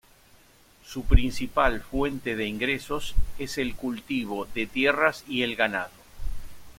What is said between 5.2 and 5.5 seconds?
y